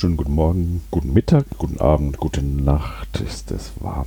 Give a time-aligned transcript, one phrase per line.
[0.00, 3.20] Wunderschönen guten Morgen, guten Mittag, guten Abend, gute Nacht.
[3.20, 4.06] Ist es warm.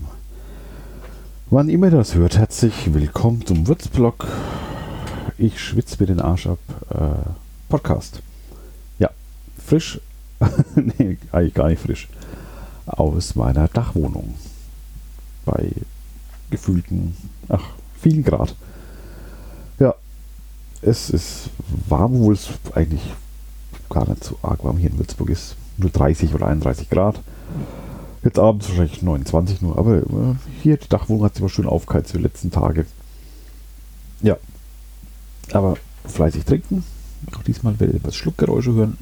[1.52, 4.26] Wann immer das hört, herzlich willkommen zum Würzblog.
[5.38, 6.58] Ich schwitze mir den Arsch ab.
[6.90, 7.30] Äh,
[7.70, 8.24] Podcast.
[8.98, 9.12] Ja,
[9.64, 10.02] frisch.
[10.76, 12.08] nee, eigentlich gar nicht frisch.
[12.88, 14.34] Aus meiner Dachwohnung.
[15.46, 15.74] Bei
[16.50, 17.16] gefühlten,
[17.50, 17.66] ach,
[18.02, 18.56] vielen Grad.
[19.78, 19.94] Ja,
[20.82, 21.52] es ist
[21.88, 23.04] warm, obwohl es eigentlich
[23.92, 25.56] gar nicht so arg warm hier in Würzburg ist.
[25.78, 27.20] Nur 30 oder 31 Grad.
[28.24, 32.14] Jetzt abends wahrscheinlich 29 nur, aber äh, hier die Dachwohnung hat sich mal schön aufgeheizt
[32.14, 32.86] die letzten Tage.
[34.22, 34.38] Ja.
[35.52, 36.84] Aber fleißig trinken.
[37.36, 38.98] Auch diesmal werde ich etwas Schluckgeräusche hören.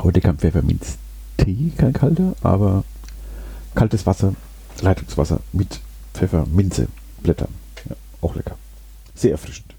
[0.00, 2.84] Heute kein Pfefferminz-Tee, kein kalter, aber
[3.74, 4.34] kaltes Wasser,
[4.80, 5.80] Leitungswasser mit
[6.14, 7.48] Pfefferminze-Blättern.
[7.88, 8.56] Ja, auch lecker.
[9.14, 9.74] Sehr erfrischend.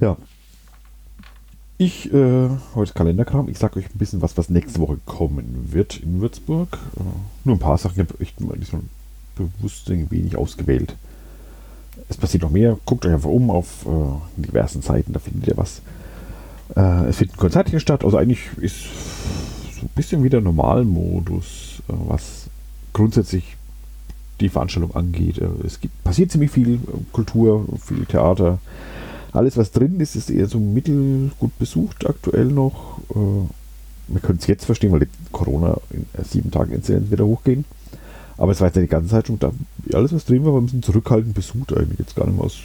[0.00, 0.16] Ja,
[1.84, 5.98] ich, äh, heute Kalenderkram, ich sage euch ein bisschen was, was nächste Woche kommen wird
[5.98, 6.78] in Würzburg.
[6.96, 7.02] Äh,
[7.44, 8.82] nur ein paar Sachen, ich habe echt diesmal
[9.34, 10.94] bewusst wenig ausgewählt.
[12.08, 15.56] Es passiert noch mehr, guckt euch einfach um auf äh, diversen Seiten, da findet ihr
[15.56, 15.82] was.
[16.76, 18.84] Äh, es finden Konzerte statt, also eigentlich ist
[19.74, 22.46] so ein bisschen wieder Normalmodus, äh, was
[22.92, 23.56] grundsätzlich
[24.40, 25.38] die Veranstaltung angeht.
[25.38, 26.80] Äh, es gibt, passiert ziemlich viel
[27.12, 28.58] Kultur, viel Theater,
[29.32, 32.98] alles, was drin ist, ist eher so mittelgut besucht aktuell noch.
[33.10, 33.48] Äh,
[34.08, 37.64] wir können es jetzt verstehen, weil die Corona in äh, sieben Tagen Inzidenz wieder hochgehen.
[38.36, 39.52] Aber es war jetzt ja die ganze Zeit schon da.
[39.92, 41.98] Alles, was drin war, war ein bisschen zurückhaltend besucht eigentlich.
[41.98, 42.58] Jetzt gar nicht mehr aus,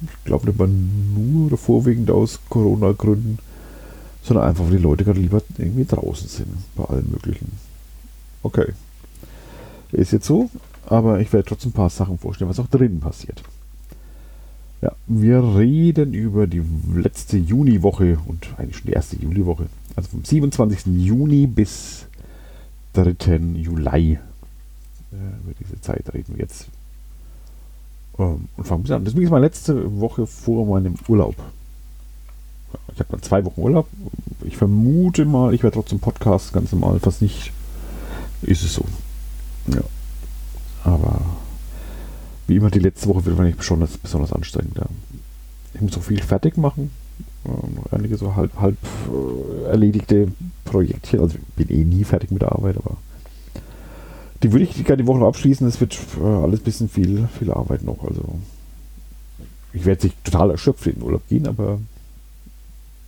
[0.00, 3.38] ich glaube nicht mal nur oder vorwiegend aus Corona-Gründen,
[4.22, 7.52] sondern einfach, weil die Leute gerade lieber irgendwie draußen sind, bei allen möglichen.
[8.42, 8.72] Okay.
[9.92, 10.50] Ist jetzt so,
[10.86, 13.42] aber ich werde trotzdem ein paar Sachen vorstellen, was auch drinnen passiert.
[14.80, 16.62] Ja, wir reden über die
[16.94, 19.66] letzte Juniwoche und eigentlich schon die erste Juliwoche.
[19.96, 20.86] Also vom 27.
[20.86, 22.06] Juni bis
[22.92, 23.36] 3.
[23.54, 24.12] Juli.
[24.12, 26.68] Äh, über diese Zeit reden wir jetzt.
[28.18, 29.04] Ähm, und fangen wir an.
[29.04, 31.34] Das ist meine letzte Woche vor meinem Urlaub.
[32.92, 33.88] Ich habe dann zwei Wochen Urlaub.
[34.44, 37.00] Ich vermute mal, ich werde trotzdem Podcast ganz normal.
[37.00, 37.52] Fast nicht,
[38.42, 38.84] ist es so.
[39.66, 39.82] Ja.
[40.84, 41.20] Aber
[42.48, 44.76] wie immer die letzte Woche wird wahrscheinlich besonders, besonders anstrengend.
[44.76, 44.86] Ja.
[45.74, 46.90] Ich muss auch viel fertig machen.
[47.44, 48.76] Ähm, einige so halb, halb
[49.06, 50.32] äh, erledigte
[50.64, 51.20] Projektchen.
[51.20, 52.96] Also ich bin eh nie fertig mit der Arbeit, aber
[54.42, 55.66] die würde ich gerne die Woche noch abschließen.
[55.68, 58.02] Es wird äh, alles ein bisschen viel, viel Arbeit noch.
[58.02, 58.24] Also
[59.74, 61.78] ich werde nicht total erschöpft in den Urlaub gehen, aber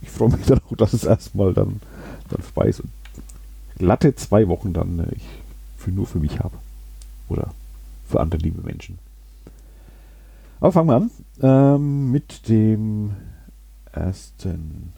[0.03, 1.81] ich freue mich dann auch, dass es erstmal dann,
[2.29, 2.81] dann vorbei ist.
[2.81, 2.91] Und
[3.79, 5.23] glatte zwei Wochen dann äh, ich
[5.77, 6.57] für, nur für mich habe.
[7.27, 7.53] Oder
[8.07, 8.99] für andere liebe Menschen.
[10.61, 11.11] Aber fangen wir an
[11.41, 13.11] ähm, mit dem
[13.91, 14.93] ersten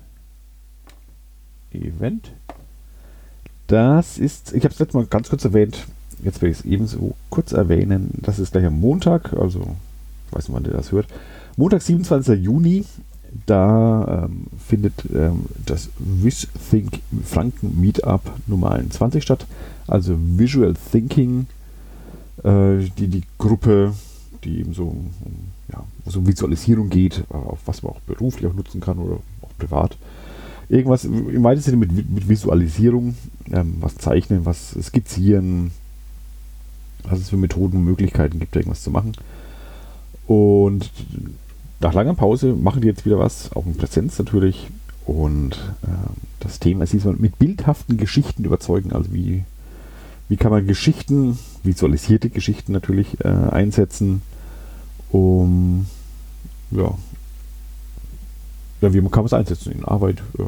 [1.71, 2.33] Event.
[3.67, 5.87] Das ist, ich habe es letztes Mal ganz kurz erwähnt,
[6.21, 8.09] jetzt werde ich es ebenso kurz erwähnen.
[8.21, 9.61] Das ist gleich am Montag, also
[10.27, 11.07] ich weiß nicht, wann ihr das hört.
[11.55, 12.43] Montag, 27.
[12.43, 12.83] Juni,
[13.45, 19.47] da ähm, findet ähm, das WisThink Franken Meetup Nummer 21 statt.
[19.87, 21.47] Also Visual Thinking,
[22.43, 23.93] äh, die die Gruppe
[24.43, 24.95] die eben so,
[25.73, 29.97] ja, so Visualisierung geht, auf was man auch beruflich auch nutzen kann oder auch privat.
[30.69, 33.15] Irgendwas im weitesten Sinne mit, mit Visualisierung,
[33.51, 35.71] ähm, was zeichnen, was skizzieren,
[37.03, 39.13] was es für Methoden und Möglichkeiten gibt, irgendwas zu machen.
[40.25, 40.89] Und
[41.79, 44.67] nach langer Pause machen die jetzt wieder was, auch in Präsenz natürlich.
[45.05, 45.87] Und äh,
[46.39, 48.93] das Thema ist diesmal mit bildhaften Geschichten überzeugen.
[48.93, 49.43] Also wie,
[50.29, 54.21] wie kann man Geschichten, visualisierte Geschichten natürlich äh, einsetzen,
[55.13, 55.85] um
[56.71, 56.93] ja,
[58.81, 60.43] ja wie kann man es einsetzen in Arbeit, äh,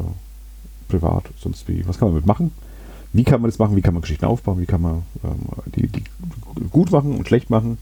[0.87, 2.51] privat, sonst wie, was kann man damit machen?
[3.13, 3.75] Wie kann man das machen?
[3.75, 4.59] Wie kann man Geschichten aufbauen?
[4.59, 5.39] Wie kann man ähm,
[5.75, 6.03] die, die,
[6.69, 7.77] gut machen und schlecht machen?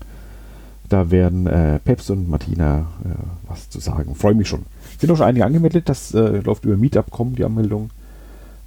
[0.90, 3.16] Da werden äh, Peps und Martina äh,
[3.48, 4.14] was zu sagen.
[4.14, 4.64] Freue mich schon.
[5.00, 5.90] Sind auch schon einige angemeldet.
[5.90, 7.90] Das äh, läuft über Meetup.com, die Anmeldung.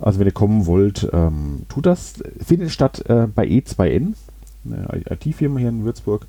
[0.01, 2.15] Also wenn ihr kommen wollt, ähm, tut das.
[2.45, 4.15] Findet statt äh, bei E2N,
[4.65, 6.27] eine IT-Firma hier in Würzburg.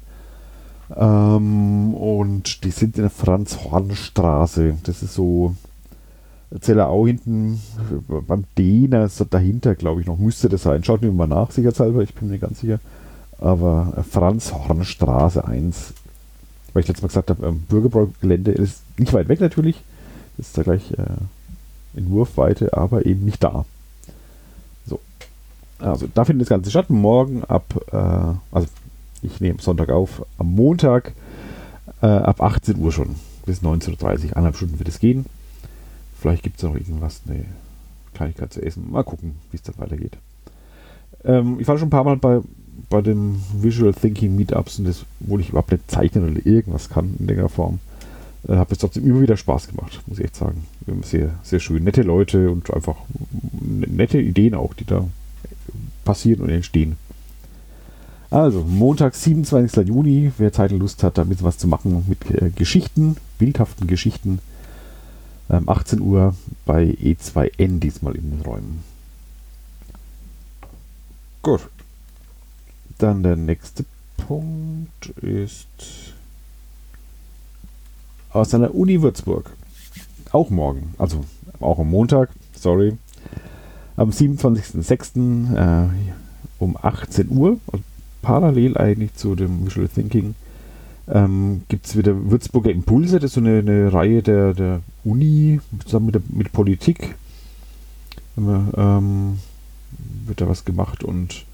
[0.95, 4.78] Ähm, und die sind in der Franz-Horn-Straße.
[4.84, 5.56] Das ist so
[6.62, 7.62] Zellerau hinten
[8.28, 10.84] beim Dehner, so dahinter, glaube ich noch, müsste das sein.
[10.84, 12.80] Schaut mir mal nach, sicherheitshalber, ich bin mir ganz sicher.
[13.39, 15.94] Aber Franz-Horn-Straße 1,
[16.74, 19.83] weil ich letztes Mal gesagt habe, Bürgerbräu-Gelände ist nicht weit weg natürlich.
[20.38, 23.66] Ist da gleich äh, in Wurfweite, aber eben nicht da.
[24.86, 25.00] So.
[25.80, 26.90] Also da findet das Ganze statt.
[26.90, 28.68] Morgen ab, äh, also
[29.22, 31.14] ich nehme Sonntag auf, am Montag
[32.02, 33.16] äh, ab 18 Uhr schon
[33.46, 35.25] bis 19.30 Uhr, eineinhalb Stunden wird es gehen.
[36.19, 37.46] vielleicht gibt es noch irgendwas, eine
[38.14, 38.92] Kleinigkeit zu essen.
[38.92, 40.18] Mal gucken, wie es dann weitergeht.
[41.24, 42.42] Ähm, ich war schon ein paar Mal bei,
[42.90, 47.16] bei dem Visual Thinking Meetups und das, wo ich überhaupt nicht zeichnen oder irgendwas kann
[47.19, 47.80] in längerer Form,
[48.48, 50.66] äh, hat es trotzdem immer wieder Spaß gemacht, muss ich echt sagen.
[51.04, 51.84] Sehr, sehr schön.
[51.84, 52.96] Nette Leute und einfach
[53.62, 55.06] nette Ideen auch, die da
[56.06, 56.96] passieren und entstehen.
[58.30, 59.88] Also, Montag, 27.
[59.88, 63.16] Juni, wer Zeit und Lust hat, da ein bisschen was zu machen mit äh, Geschichten,
[63.40, 64.40] bildhaften Geschichten.
[65.50, 66.36] Ähm, 18 Uhr
[66.66, 68.84] bei E2N diesmal in den Räumen.
[71.42, 71.70] Gut.
[72.98, 73.86] Dann der nächste
[74.18, 75.68] Punkt ist
[78.34, 79.52] aus einer Uni Würzburg.
[80.34, 81.24] Auch morgen, also
[81.62, 82.98] auch am Montag, sorry.
[83.96, 85.56] Am 27.06.
[85.56, 85.90] Äh,
[86.60, 87.60] um 18 Uhr,
[88.28, 90.36] parallel eigentlich zu dem Visual Thinking,
[91.08, 93.20] ähm, gibt es wieder Würzburger Impulse.
[93.20, 97.16] Das ist so eine, eine Reihe der, der Uni zusammen mit, der, mit Politik.
[98.36, 99.40] Ähm,
[100.26, 101.46] wird da was gemacht und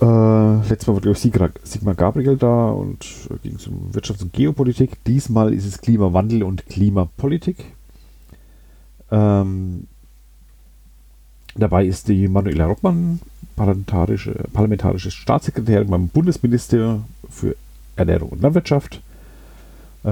[0.00, 3.04] äh, letztes Mal war, glaube ich, Sigmar Gabriel da und
[3.42, 5.04] ging es um Wirtschafts- und Geopolitik.
[5.04, 7.58] Diesmal ist es Klimawandel und Klimapolitik.
[9.10, 9.88] Ähm,
[11.54, 13.20] dabei ist die Manuela Rottmann,
[13.56, 17.56] parlamentarische, parlamentarische Staatssekretärin beim Bundesminister für
[17.96, 19.00] Ernährung und Landwirtschaft.
[20.04, 20.10] Äh,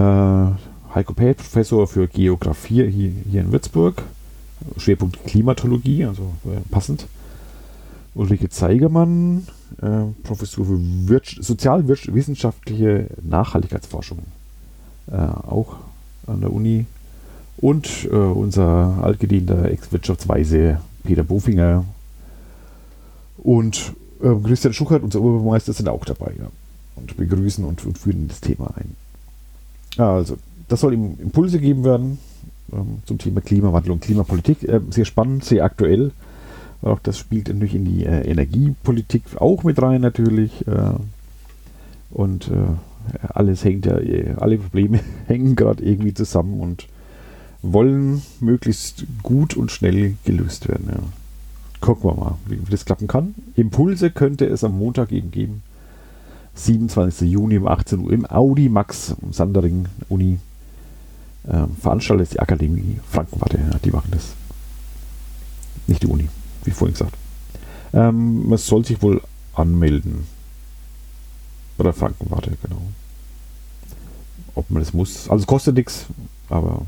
[0.95, 4.03] Heiko Päth, Professor für Geografie hier, hier in Würzburg.
[4.77, 7.07] Schwerpunkt Klimatologie, also äh, passend.
[8.15, 9.47] Ulrike Zeigermann,
[9.81, 10.79] äh, Professor für
[11.41, 14.19] sozialwissenschaftliche Nachhaltigkeitsforschung,
[15.11, 15.77] äh, auch
[16.27, 16.87] an der Uni.
[17.57, 21.85] Und äh, unser altgedienter Ex-Wirtschaftsweise Peter Bofinger
[23.43, 23.93] und
[24.23, 26.49] äh, Christian Schuchert, unser Oberbürgermeister, sind auch dabei ja,
[26.97, 28.97] und begrüßen und, und führen das Thema ein.
[29.99, 30.37] Also,
[30.69, 32.19] das soll ihm Impulse geben werden
[32.73, 34.63] ähm, zum Thema Klimawandel und Klimapolitik.
[34.65, 36.13] Äh, sehr spannend, sehr aktuell.
[36.83, 40.67] Auch das spielt natürlich in die äh, Energiepolitik auch mit rein natürlich.
[40.67, 40.95] Äh,
[42.11, 46.87] und äh, alles hängt ja, äh, alle Probleme hängen gerade irgendwie zusammen und
[47.63, 50.89] wollen möglichst gut und schnell gelöst werden.
[50.91, 51.03] Ja.
[51.83, 53.35] Gucken wir mal, wie, das klappen kann.
[53.57, 55.63] Impulse könnte es am Montag eben geben.
[56.55, 57.31] 27.
[57.31, 60.39] Juni um 18 Uhr im Audi Max Sandering Uni.
[61.47, 63.59] Ähm, veranstaltet ist die Akademie Frankenwarte.
[63.59, 64.33] Ja, die machen das.
[65.87, 66.29] Nicht die Uni
[66.65, 67.17] wie vorhin gesagt.
[67.93, 69.21] Ähm, man soll sich wohl
[69.55, 70.27] anmelden.
[71.77, 72.83] Bei der Frankenwarte, genau.
[74.55, 75.29] Ob man das muss.
[75.29, 76.07] Also kostet nichts,
[76.49, 76.85] aber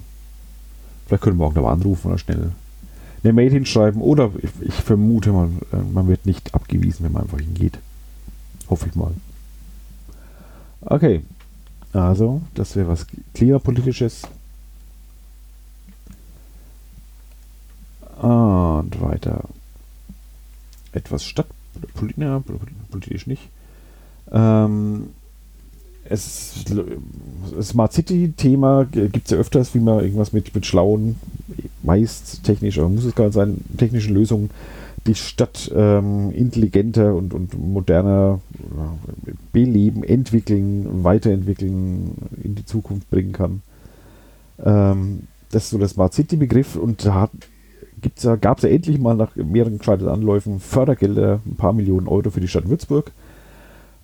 [1.06, 2.52] vielleicht können wir auch noch anrufen oder schnell
[3.24, 4.00] eine Mail hinschreiben.
[4.00, 4.30] Oder
[4.60, 7.78] ich, vermute mal, äh, man wird nicht abgewiesen, wenn man einfach hingeht.
[8.68, 9.12] Hoffe ich mal.
[10.82, 11.22] Okay.
[11.92, 14.22] Also, das wäre was Klimapolitisches.
[18.20, 19.44] Und weiter
[20.92, 23.42] etwas stadtpolitisch nicht.
[24.32, 25.08] Ähm,
[26.08, 26.64] es,
[27.62, 31.16] Smart City-Thema gibt es ja öfters, wie man irgendwas mit, mit schlauen,
[31.82, 34.50] meist technisch, aber muss es gar nicht sein, technischen Lösungen
[35.06, 38.40] die Stadt ähm, intelligenter und, und moderner
[39.52, 42.12] beleben, entwickeln, weiterentwickeln,
[42.42, 43.62] in die Zukunft bringen kann.
[44.64, 47.28] Ähm, das ist so der Smart City-Begriff und da
[48.36, 52.40] gab es ja endlich mal nach mehreren gescheiterten Anläufen Fördergelder, ein paar Millionen Euro für
[52.40, 53.12] die Stadt Würzburg.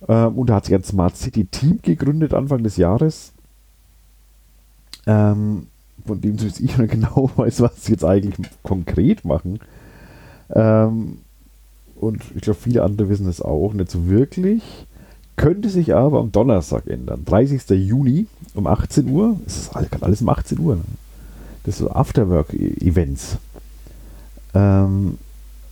[0.07, 3.33] Ähm, und da hat sich ein Smart City Team gegründet Anfang des Jahres.
[5.07, 5.67] Ähm,
[6.05, 9.59] von dem zumindest ich nicht genau weiß, was sie jetzt eigentlich konkret machen.
[10.49, 11.19] Ähm,
[11.95, 14.63] und ich glaube, viele andere wissen es auch nicht so wirklich.
[15.35, 17.23] Könnte sich aber am Donnerstag ändern.
[17.25, 17.69] 30.
[17.69, 19.39] Juni um 18 Uhr.
[19.45, 20.75] Es ist alles um 18 Uhr.
[20.75, 20.83] Ne?
[21.63, 23.37] Das ist so Afterwork-Events.
[24.53, 25.17] Ähm,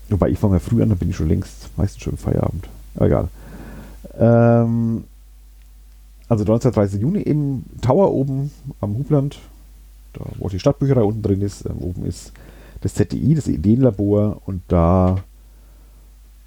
[0.09, 2.69] wobei ich fange ja früh an, dann bin ich schon längst, meistens schon im Feierabend.
[2.99, 3.29] Egal.
[4.19, 5.05] Ähm,
[6.27, 6.99] also 19.
[6.99, 9.39] Juni im Tower oben am Hubland,
[10.13, 12.33] da wo die Stadtbücherei unten drin ist, ähm, oben ist
[12.81, 15.23] das ZDI, das Ideenlabor und da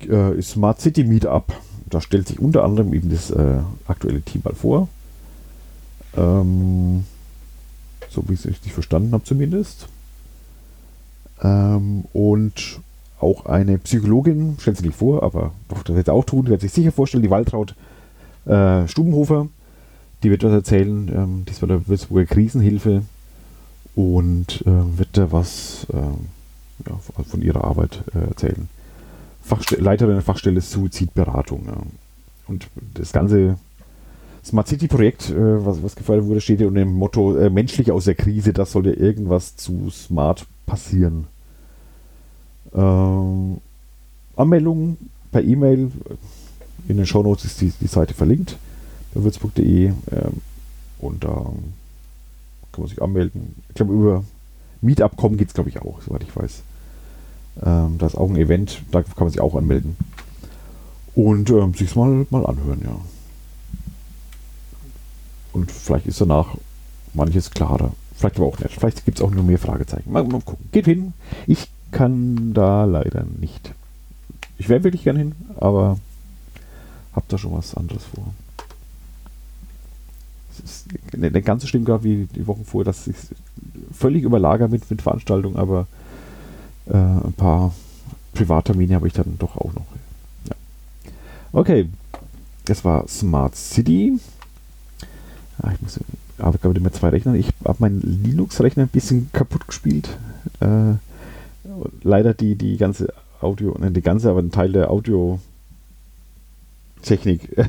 [0.08, 1.52] äh, ist Smart City Meetup.
[1.86, 4.88] Da stellt sich unter anderem eben das äh, aktuelle Team mal vor.
[6.16, 7.04] Ähm,
[8.08, 9.88] so wie ich es richtig verstanden habe zumindest.
[11.42, 12.80] Ähm, und
[13.22, 16.60] auch eine Psychologin, stellt sie nicht vor, aber doch, das wird sie auch tun, wird
[16.60, 17.74] sich sicher vorstellen, die Waltraud
[18.46, 19.48] äh, Stubenhofer,
[20.22, 23.02] die wird was erzählen, ähm, dies war der Würzburger Krisenhilfe
[23.94, 26.98] und äh, wird da was äh, ja,
[27.28, 28.68] von ihrer Arbeit äh, erzählen.
[29.42, 31.66] Fachste Leiterin der Fachstelle Suizidberatung.
[31.66, 31.76] Ja.
[32.46, 33.56] Und das Ganze
[34.44, 37.92] Smart City Projekt, äh, was, was gefördert wurde, steht ja unter dem Motto äh, menschlich
[37.92, 41.26] aus der Krise, das soll ja irgendwas zu smart passieren.
[42.74, 43.58] Ähm,
[44.36, 44.96] Anmeldung
[45.30, 45.90] per E-Mail,
[46.88, 48.56] in den Shownotes ist die, die Seite verlinkt,
[49.14, 49.96] bei würzburg.de ähm,
[50.98, 51.52] und da
[52.72, 53.54] kann man sich anmelden.
[53.68, 54.24] Ich glaube, über
[54.80, 56.62] Meetup.com geht es, glaube ich, auch, soweit ich weiß.
[57.64, 59.96] Ähm, da ist auch ein Event, da kann man sich auch anmelden.
[61.14, 62.96] Und ähm, sich mal, mal anhören, ja.
[65.52, 66.56] Und vielleicht ist danach
[67.12, 67.92] manches klarer.
[68.16, 68.74] Vielleicht aber auch nicht.
[68.74, 70.10] Vielleicht gibt es auch nur mehr Fragezeichen.
[70.10, 70.68] Mal, mal gucken.
[70.72, 71.12] Geht hin.
[71.46, 73.72] Ich kann da leider nicht.
[74.58, 75.98] Ich wäre wirklich gern hin, aber
[77.14, 78.34] hab da schon was anderes vor.
[80.50, 83.16] Es ist eine, ganze Stimme gerade wie die Wochen vorher, dass ich
[83.92, 85.86] völlig überlagert mit, mit Veranstaltungen, aber
[86.86, 87.72] äh, ein paar
[88.34, 89.86] Privattermine habe ich dann doch auch noch.
[90.48, 90.54] Ja.
[91.52, 91.88] Okay,
[92.64, 94.18] das war Smart City.
[95.60, 96.00] Ah, ich muss,
[96.38, 97.34] aber gerade mit zwei Rechnern.
[97.34, 100.08] Ich habe meinen Linux-Rechner ein bisschen kaputt gespielt.
[100.60, 100.94] Äh,
[102.02, 105.40] leider die, die ganze Audio, ne, die ganze, aber ein Teil der Audio-Technik
[107.58, 107.66] äh,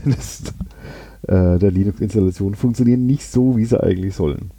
[1.59, 4.51] der Linux-Installation funktionieren nicht so, wie sie eigentlich sollen.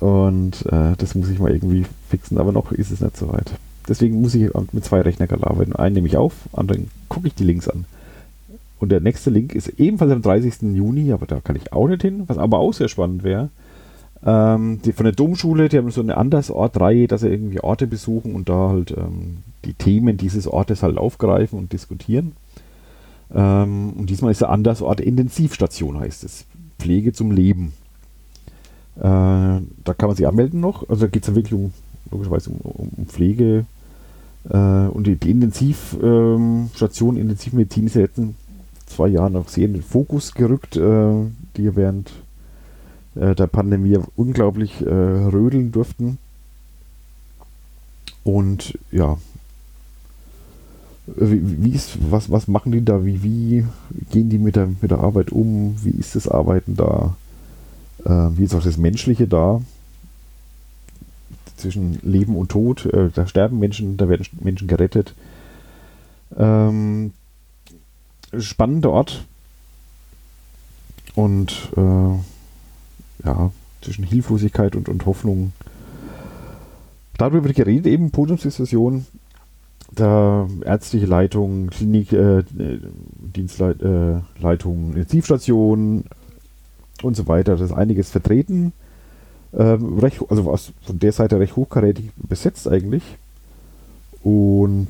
[0.00, 3.52] Und äh, das muss ich mal irgendwie fixen, aber noch ist es nicht so weit.
[3.88, 5.74] Deswegen muss ich mit zwei Rechnern gerade arbeiten.
[5.74, 7.84] Einen nehme ich auf, anderen gucke ich die Links an.
[8.80, 10.74] Und der nächste Link ist ebenfalls am 30.
[10.74, 13.50] Juni, aber da kann ich auch nicht hin, was aber auch sehr spannend wäre.
[14.24, 18.34] Ähm, die, von der Domschule, die haben so eine Andersortreihe, dass sie irgendwie Orte besuchen
[18.34, 22.32] und da halt ähm, die Themen dieses Ortes halt aufgreifen und diskutieren.
[23.34, 26.46] Ähm, und diesmal ist der Andersort Intensivstation, heißt es.
[26.78, 27.72] Pflege zum Leben.
[28.96, 30.88] Äh, da kann man sich anmelden noch.
[30.88, 31.72] Also da geht es ja wirklich um,
[32.10, 33.66] logischerweise um, um Pflege.
[34.48, 38.36] Äh, und die, die Intensivstation, ähm, Intensivmedizin ist ja jetzt ein
[38.86, 41.12] zwei Jahren auch sehr in den Fokus gerückt, äh,
[41.56, 42.12] die während
[43.14, 46.18] äh, der Pandemie unglaublich äh, rödeln durften.
[48.24, 49.18] Und ja,
[51.06, 53.04] wie, wie, ist, was, was machen die da?
[53.04, 53.64] Wie, wie
[54.10, 55.76] gehen die mit der, mit der Arbeit um?
[55.82, 57.14] Wie ist das Arbeiten da?
[58.04, 59.60] Äh, wie ist auch das Menschliche da?
[61.56, 62.86] Zwischen Leben und Tod.
[62.86, 65.14] Äh, da sterben Menschen, da werden Menschen gerettet.
[66.36, 67.12] Ähm,
[68.38, 69.24] spannender Ort.
[71.14, 72.18] Und äh,
[73.24, 73.50] ja,
[73.80, 75.52] zwischen Hilflosigkeit und, und Hoffnung.
[77.16, 79.06] Darüber wird geredet, eben Podiumsdiskussion,
[79.90, 82.42] der ärztliche Leitung, Klinik, äh,
[83.34, 86.04] Dienstleitung, äh, Intensivstation
[87.02, 87.52] und so weiter.
[87.52, 88.72] Das ist einiges vertreten.
[89.56, 93.04] Ähm, recht, also was von der Seite recht hochkarätig besetzt eigentlich.
[94.24, 94.88] Und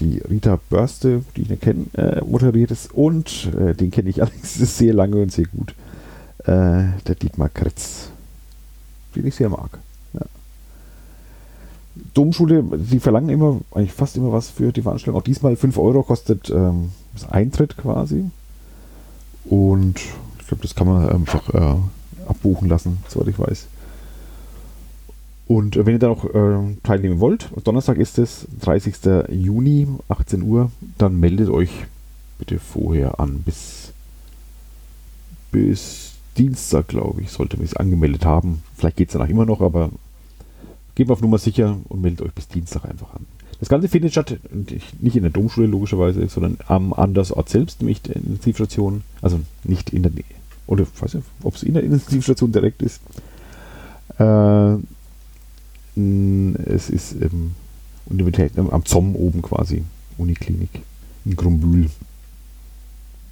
[0.00, 2.92] die Rita Börste, die ich kenne, äh, moderiert ist.
[2.94, 5.74] Und äh, den kenne ich allerdings sehr lange und sehr gut.
[6.44, 8.10] Äh, der Dietmar Kretz,
[9.14, 9.78] den ich sehr mag.
[10.14, 10.20] Ja.
[12.14, 15.20] Domschule, die verlangen immer, eigentlich fast immer was für die Veranstaltung.
[15.20, 18.30] Auch diesmal 5 Euro kostet ähm, das Eintritt quasi.
[19.44, 20.00] Und
[20.38, 21.76] ich glaube, das kann man einfach äh,
[22.28, 23.66] abbuchen lassen, soweit ich weiß.
[25.48, 28.96] Und wenn ihr da noch äh, teilnehmen wollt, Donnerstag ist es, 30.
[29.30, 31.70] Juni, 18 Uhr, dann meldet euch
[32.38, 33.40] bitte vorher an.
[33.40, 33.92] Bis,
[35.50, 36.07] bis
[36.38, 38.62] Dienstag, glaube ich, sollte man sich angemeldet haben.
[38.76, 39.90] Vielleicht geht es danach immer noch, aber
[40.94, 43.26] geht auf Nummer sicher und meldet euch bis Dienstag einfach an.
[43.60, 44.38] Das Ganze findet statt,
[45.00, 49.02] nicht in der Domschule logischerweise, sondern am Andersort selbst, nämlich der Intensivstation.
[49.20, 50.24] Also nicht in der Nähe.
[50.68, 53.00] Oder ich weiß nicht, ob es in der Intensivstation direkt ist.
[54.18, 54.74] Äh,
[55.96, 57.54] es ist ähm,
[58.70, 59.82] am ZOM oben quasi,
[60.18, 60.82] Uniklinik
[61.24, 61.90] in Grumbühl.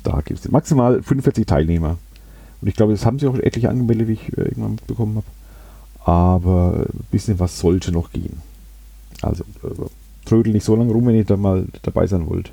[0.03, 1.99] Da gibt es maximal 45 Teilnehmer.
[2.61, 6.11] Und ich glaube, das haben sie auch etliche angemeldet, wie ich äh, irgendwann mitbekommen habe.
[6.11, 8.41] Aber ein bisschen was sollte noch gehen.
[9.23, 9.89] Also äh,
[10.25, 12.53] trödel nicht so lange rum, wenn ihr da mal dabei sein wollt.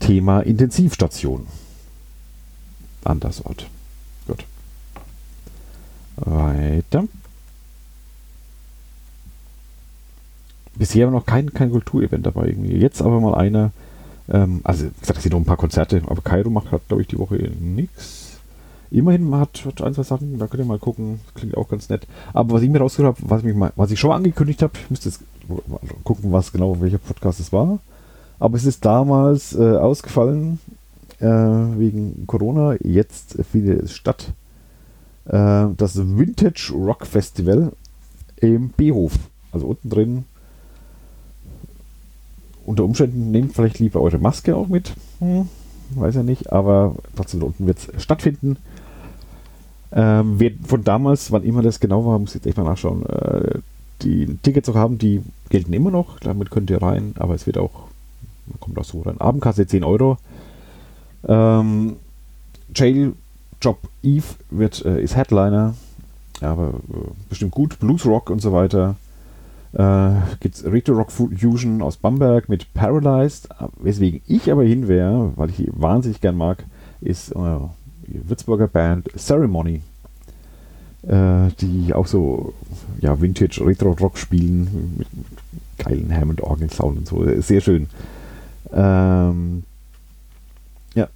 [0.00, 1.46] Thema Intensivstation.
[3.04, 3.66] Andersort.
[4.26, 4.44] Gut.
[6.16, 7.04] Weiter.
[10.78, 12.76] bisher noch kein, kein Kulturevent dabei irgendwie.
[12.76, 13.72] Jetzt aber mal einer.
[14.28, 17.08] Ähm, also, wie gesagt, es sind noch ein paar Konzerte, aber Kairo macht, glaube ich,
[17.08, 18.25] die Woche nichts.
[18.90, 22.06] Immerhin hat, hat ein, zwei Sachen, da könnt ihr mal gucken, klingt auch ganz nett.
[22.32, 25.08] Aber was ich mir rausgehört habe, was, mal, was ich schon angekündigt habe, ich müsste
[25.08, 25.20] jetzt
[26.04, 27.78] gucken, was genau, welcher Podcast es war.
[28.38, 30.60] Aber es ist damals äh, ausgefallen
[31.20, 32.76] äh, wegen Corona.
[32.82, 34.32] Jetzt findet es statt.
[35.24, 37.72] Äh, das Vintage Rock Festival
[38.36, 39.14] im B-Hof.
[39.52, 40.24] Also unten drin
[42.66, 44.92] unter Umständen nehmt vielleicht lieber eure Maske auch mit.
[45.20, 45.48] Hm.
[45.94, 48.56] weiß ja nicht, aber trotzdem unten wird es stattfinden.
[49.98, 53.60] Ähm, von damals, wann immer das genau war, muss ich jetzt echt mal nachschauen, äh,
[54.02, 57.56] die Tickets noch haben, die gelten immer noch, damit könnt ihr rein, aber es wird
[57.56, 57.88] auch,
[58.60, 60.18] kommt auch so rein, Abendkasse 10 Euro.
[61.26, 61.96] Ähm,
[62.74, 63.14] Jail
[63.62, 65.74] Job Eve wird, äh, ist Headliner,
[66.42, 68.96] aber äh, bestimmt gut, Blues Rock und so weiter.
[69.72, 70.10] Äh,
[70.40, 73.48] Gibt es Retro Rock Fusion aus Bamberg mit Paralyzed,
[73.78, 76.64] weswegen ich aber hin wäre, weil ich die wahnsinnig gern mag,
[77.00, 77.58] ist äh,
[78.08, 79.82] Würzburger Band Ceremony,
[81.06, 82.54] äh, die auch so
[83.00, 85.26] ja, Vintage Retro Rock spielen mit, mit
[85.78, 87.40] geilen Hammond Orgel Sound und so.
[87.40, 87.88] Sehr schön.
[88.72, 89.62] Ähm,
[90.94, 91.08] ja,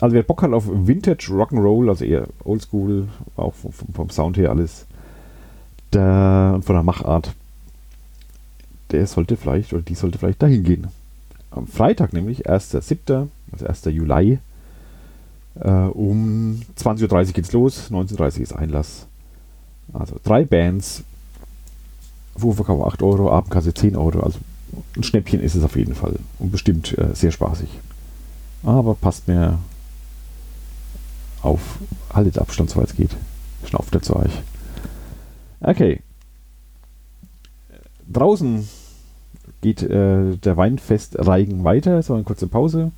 [0.00, 4.50] also wer Bock hat auf Vintage Rock'n'Roll, also eher Oldschool, auch vom, vom, Sound her
[4.50, 4.86] alles,
[5.90, 7.34] da, und von der Machart,
[8.90, 10.88] der sollte vielleicht oder die sollte vielleicht dahin gehen.
[11.50, 13.84] Am Freitag nämlich, 1.7., also 1.
[13.86, 14.38] Juli,
[15.60, 19.06] äh, um 20.30 Uhr geht's los, 19.30 Uhr ist Einlass.
[19.92, 21.02] Also drei Bands,
[22.36, 24.38] Vorverkauf 8 Euro, Abendkasse 10 Euro, also
[24.96, 27.68] ein Schnäppchen ist es auf jeden Fall und bestimmt äh, sehr spaßig.
[28.62, 29.58] Aber passt mir
[31.42, 31.78] auf,
[32.12, 33.10] haltet Abstand, soweit es geht.
[33.64, 34.32] Schnauft er zu euch.
[35.60, 36.00] Okay.
[38.10, 38.68] Draußen
[39.60, 42.92] geht äh, der Weinfestreigen weiter, so eine kurze Pause.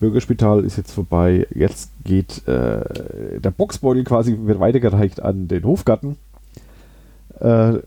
[0.00, 1.46] Bürgerspital ist jetzt vorbei.
[1.54, 6.16] Jetzt geht äh, der Boxbeutel quasi wird weitergereicht an den Hofgarten.
[7.40, 7.78] Äh,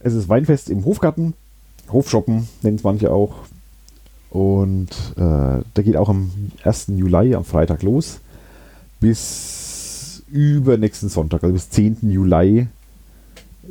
[0.00, 1.34] es ist Weinfest im Hofgarten.
[1.90, 3.34] Hofshoppen nennen es manche auch.
[4.30, 6.32] Und äh, der geht auch am
[6.64, 6.86] 1.
[6.88, 8.20] Juli, am Freitag los.
[9.00, 11.98] Bis übernächsten Sonntag, also bis 10.
[12.10, 12.66] Juli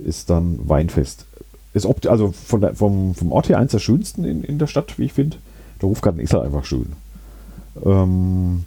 [0.05, 1.25] ist dann Weinfest.
[1.73, 4.99] Ist also von der, vom, vom Ort her eins der schönsten in, in der Stadt,
[4.99, 5.37] wie ich finde.
[5.81, 6.93] Der Hofgarten ist halt einfach schön.
[7.83, 8.65] Ähm,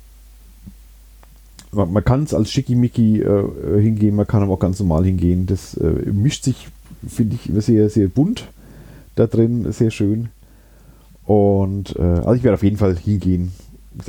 [1.73, 5.47] man, man kann es als Schickimicki äh, hingehen, man kann aber auch ganz normal hingehen.
[5.47, 6.69] Das äh, mischt sich,
[7.07, 8.49] finde ich, sehr, sehr bunt
[9.15, 10.29] da drin, sehr schön.
[11.25, 13.53] Und äh, also ich werde auf jeden Fall hingehen.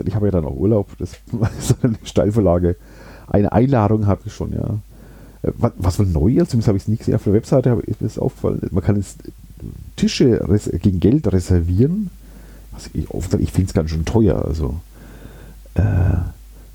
[0.06, 1.12] Ich habe ja dann auch Urlaub, das
[1.60, 2.76] ist eine Steilvorlage.
[3.28, 4.80] Eine Einladung habe ich schon, ja.
[5.44, 8.02] Äh, was, wohl neu zumindest habe ich es nie gesehen auf der Webseite, aber ist
[8.02, 8.62] mir das aufgefallen.
[8.72, 9.20] Man kann jetzt
[9.96, 10.42] Tische
[10.82, 12.10] gegen Geld reservieren.
[12.76, 13.08] Was ich,
[13.40, 14.46] ich finde es ganz schön teuer.
[14.46, 14.80] Also,
[15.76, 15.82] äh,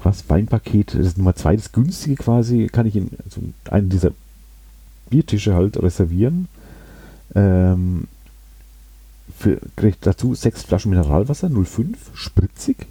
[0.02, 0.28] was?
[0.28, 4.12] Weinpaket, das ist Nummer zwei, das günstige quasi, kann ich in also einen dieser
[5.10, 6.48] Biertische halt reservieren.
[7.34, 8.08] Ähm,
[9.38, 12.86] für, kriegt dazu sechs Flaschen Mineralwasser, 05, spritzig.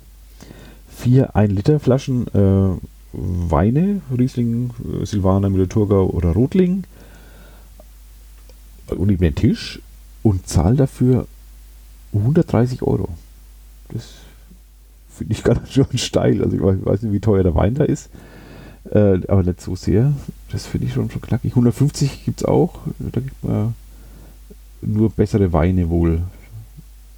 [0.89, 2.77] Vier 1 Liter Flaschen äh,
[3.13, 4.71] Weine, Riesling,
[5.03, 6.83] Silvaner, Müller-Thurgau oder Rotling.
[8.87, 9.79] Und mir einen Tisch
[10.23, 11.27] und zahle dafür
[12.13, 13.09] 130 Euro.
[13.89, 14.03] Das
[15.15, 16.43] finde ich ganz schön steil.
[16.43, 18.09] Also ich weiß nicht, wie teuer der Wein da ist.
[18.91, 20.13] Äh, aber nicht so sehr.
[20.51, 21.51] Das finde ich schon, schon knackig.
[21.51, 22.79] 150 gibt es auch.
[22.99, 23.75] Da gibt man
[24.81, 26.21] nur bessere Weine wohl.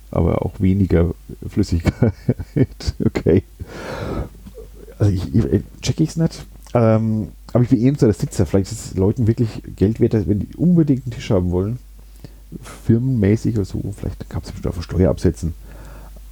[0.10, 1.14] Aber auch weniger
[1.48, 2.14] Flüssigkeit.
[3.06, 3.44] okay.
[5.00, 6.46] Also ich, ich checke ich es nicht.
[6.74, 8.46] Ähm, aber ich bin eher so der Sitzer.
[8.46, 11.80] Vielleicht ist es Leuten wirklich Geld wert, wenn die unbedingt einen Tisch haben wollen
[12.62, 15.54] firmenmäßig oder so, vielleicht gab es bestimmt auf Steuer absetzen.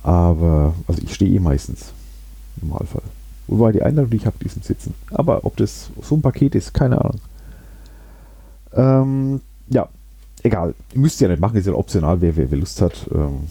[0.03, 1.91] Aber, also ich stehe eh meistens.
[2.61, 3.03] Im Normalfall.
[3.47, 4.93] Wobei die Einladung, die ich habe, die ist Sitzen.
[5.11, 7.19] Aber ob das so ein Paket ist, keine Ahnung.
[8.73, 9.89] Ähm, ja,
[10.43, 10.75] egal.
[10.93, 13.07] Ihr müsst ja nicht machen, ist ja optional, wer, wer, wer Lust hat.
[13.11, 13.47] Ähm,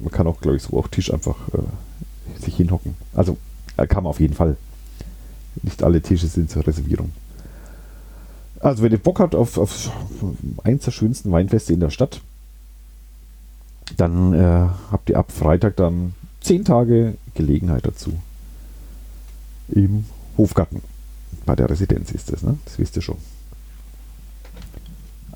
[0.00, 2.96] man kann auch, glaube ich, so auf Tisch einfach äh, sich hinhocken.
[3.14, 3.36] Also
[3.76, 4.56] äh, kann man auf jeden Fall.
[5.62, 7.10] Nicht alle Tische sind zur Reservierung.
[8.60, 9.90] Also, wenn ihr Bock habt auf, auf
[10.64, 12.20] eins der schönsten Weinfeste in der Stadt,
[13.96, 18.18] dann äh, habt ihr ab Freitag dann zehn Tage Gelegenheit dazu.
[19.68, 20.82] Im Hofgarten.
[21.46, 22.58] Bei der Residenz ist das, ne?
[22.64, 23.18] Das wisst ihr schon.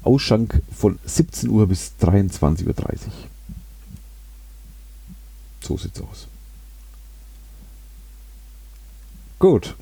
[0.03, 2.75] Ausschank von 17 Uhr bis 23.30 Uhr.
[5.61, 6.27] So sieht's aus.
[9.39, 9.77] Gut.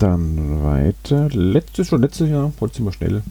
[0.00, 1.28] Dann weiter.
[1.28, 3.22] Letztes, schon letztes Jahr, heute sind wir schnell.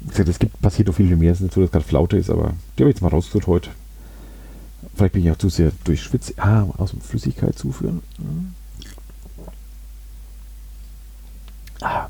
[0.00, 1.32] Wie gesagt, es gibt, passiert noch viel mehr.
[1.32, 3.46] Es ist nicht so, dass gerade Flaute ist, aber die habe ich jetzt mal rausgesucht
[3.46, 3.68] heute.
[4.94, 6.38] Vielleicht bin ich auch zu sehr durchschwitzt.
[6.38, 8.00] Ah, aus dem Flüssigkeit zuführen.
[11.82, 12.08] Ah,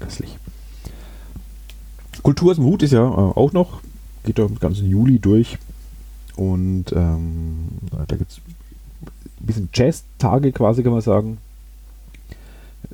[0.00, 0.36] köstlich.
[2.24, 3.80] Kultur aus dem Hut ist ja äh, auch noch.
[4.24, 5.56] Geht doch den ganzen Juli durch.
[6.34, 7.68] Und ähm,
[8.08, 8.40] da gibt es
[9.40, 11.38] ein bisschen Jazz-Tage quasi, kann man sagen.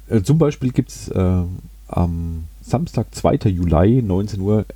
[0.09, 1.43] Äh, zum Beispiel gibt es äh,
[1.89, 3.49] am Samstag, 2.
[3.49, 4.67] Juli, 19 Uhr,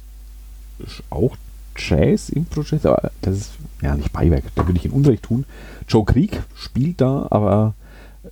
[1.11, 1.37] auch
[1.77, 5.45] Jazz Impro Jazz, aber das ist ja nicht Beiwerk, da würde ich ihn Unrecht tun.
[5.88, 7.75] Joe Krieg spielt da, aber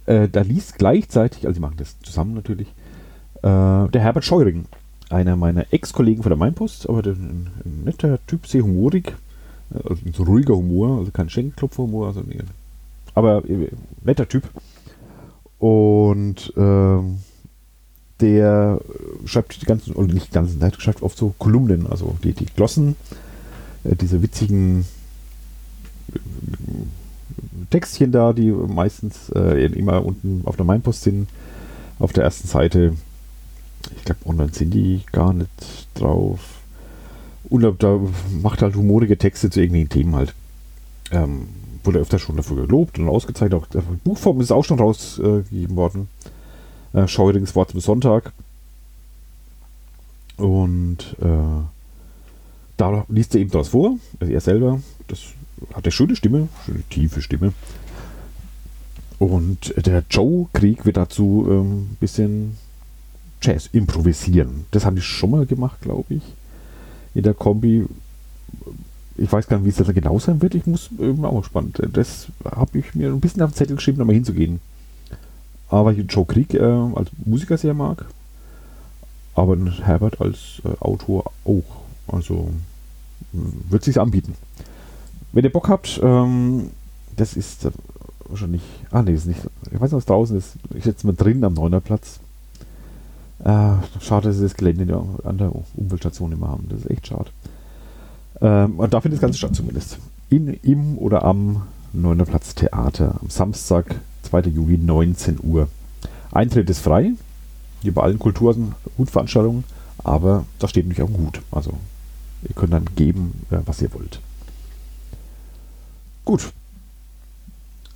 [0.06, 2.68] äh, da liest gleichzeitig, also sie machen das zusammen natürlich,
[3.38, 4.66] äh, der Herbert Scheuring,
[5.08, 9.14] einer meiner Ex-Kollegen von der Mainpost, aber der, ein, ein, netter Typ, sehr humorig,
[9.72, 12.22] also so ruhiger Humor, also kein Schenkelklopfer-Humor, also
[13.14, 13.68] aber äh,
[14.04, 14.44] netter Typ.
[15.60, 17.18] Und ähm,
[18.20, 18.80] der
[19.26, 22.46] schreibt die ganzen, oder nicht die ganzen Zeit, schreibt oft so Kolumnen, also die, die
[22.46, 22.96] Glossen,
[23.84, 24.86] äh, diese witzigen
[26.14, 26.18] äh,
[27.70, 31.28] Textchen da, die meistens äh, immer unten auf der Mainpost sind,
[31.98, 32.94] auf der ersten Seite.
[33.96, 35.50] Ich glaube, online sind die gar nicht
[35.94, 36.40] drauf.
[37.50, 38.00] Und da
[38.42, 40.34] macht halt humorige Texte zu irgendwelchen Themen halt.
[41.10, 41.48] Ähm,
[41.84, 43.62] wurde öfter schon dafür gelobt und ausgezeichnet.
[43.62, 46.08] Auch die Buchform ist auch schon rausgegeben worden.
[46.92, 48.32] Äh, Scheurings Wort zum Sonntag.
[50.36, 51.62] Und äh,
[52.76, 54.80] da liest er eben das vor, also er selber.
[55.06, 55.20] Das
[55.74, 57.52] hat eine schöne Stimme, schöne tiefe Stimme.
[59.18, 62.56] Und der Joe Krieg wird dazu ein ähm, bisschen
[63.42, 64.64] Jazz improvisieren.
[64.70, 66.22] Das habe ich schon mal gemacht, glaube ich.
[67.14, 67.86] In der Kombi.
[69.20, 70.54] Ich weiß gar nicht, wie es da genau sein wird.
[70.54, 71.78] Ich muss ähm, auch gespannt.
[71.92, 74.60] Das habe ich mir ein bisschen auf den Zettel geschrieben, da mal hinzugehen.
[75.68, 78.06] Aber ich Joe Krieg äh, als Musiker sehr mag.
[79.34, 81.62] Aber Herbert als äh, Autor auch.
[82.08, 82.48] Also
[83.32, 84.34] wird sich anbieten.
[85.32, 86.70] Wenn ihr Bock habt, ähm,
[87.16, 87.70] das ist äh,
[88.26, 88.62] wahrscheinlich.
[88.90, 89.40] Ah, nee, ist nicht.
[89.66, 90.54] Ich weiß nicht, was draußen ist.
[90.74, 92.20] Ich setze mal drin am Neunerplatz.
[93.40, 96.68] Äh, schade, dass sie das Gelände an der Umweltstation immer haben.
[96.70, 97.30] Das ist echt schade.
[98.40, 99.98] Ähm, und da findet das Ganze statt zumindest.
[100.28, 103.18] In, im oder am Neunerplatz Theater.
[103.20, 104.42] Am Samstag, 2.
[104.42, 105.68] Juli, 19 Uhr.
[106.32, 107.12] Eintritt ist frei.
[107.82, 109.64] Wie bei allen Kulturen, Hutveranstaltungen.
[109.98, 111.40] Aber da steht natürlich auch Hut.
[111.50, 111.72] Also
[112.42, 114.20] ihr könnt dann geben, äh, was ihr wollt.
[116.24, 116.52] Gut.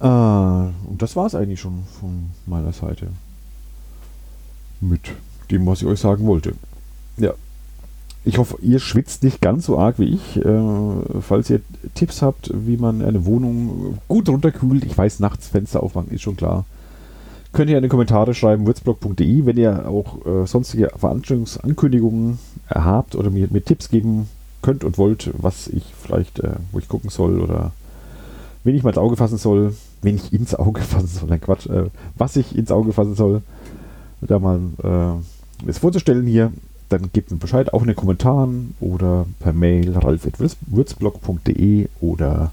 [0.01, 3.09] Äh, und das war es eigentlich schon von meiner Seite.
[4.81, 5.13] Mit
[5.51, 6.55] dem, was ich euch sagen wollte.
[7.17, 7.33] Ja.
[8.27, 10.37] Ich hoffe, ihr schwitzt nicht ganz so arg wie ich.
[10.37, 10.63] Äh,
[11.21, 11.61] falls ihr
[11.95, 16.37] Tipps habt, wie man eine Wohnung gut runterkühlt, ich weiß, nachts Fenster aufmachen ist schon
[16.37, 16.65] klar.
[17.53, 23.31] Könnt ihr in die Kommentare schreiben, würzblog.de, wenn ihr auch äh, sonstige Veranstaltungsankündigungen habt oder
[23.31, 24.29] mir, mir Tipps geben
[24.63, 27.73] könnt und wollt, was ich vielleicht, äh, wo ich gucken soll oder
[28.65, 31.67] wen ich mal ins Auge fassen soll, wen ich ins Auge fassen soll, nein Quatsch,
[31.67, 33.43] äh, was ich ins Auge fassen soll,
[34.23, 36.51] da mal äh, es vorzustellen hier,
[36.89, 42.53] dann gebt mir Bescheid, auch in den Kommentaren oder per Mail ralf.würzblog.de oder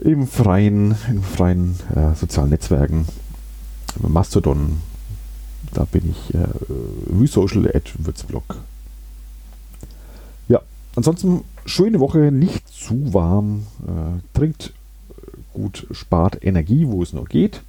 [0.00, 3.06] im freien, in freien äh, sozialen Netzwerken,
[4.00, 4.78] Mastodon,
[5.74, 6.46] da bin ich äh,
[7.26, 8.56] vsocial at würzblog.
[10.48, 10.60] Ja,
[10.96, 14.72] ansonsten schöne Woche, nicht zu warm, äh, trinkt
[15.52, 17.62] gut, spart Energie, wo es nur geht.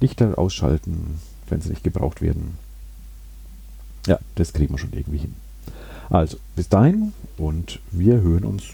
[0.00, 2.58] Lichter ausschalten, wenn sie nicht gebraucht werden.
[4.06, 5.34] Ja, das kriegen wir schon irgendwie hin.
[6.08, 8.64] Also, bis dahin und wir hören uns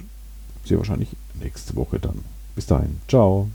[0.64, 1.08] sehr wahrscheinlich
[1.40, 2.24] nächste Woche dann.
[2.54, 3.48] Bis dahin, ciao.